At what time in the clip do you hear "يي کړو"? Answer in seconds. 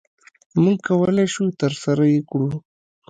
2.13-2.47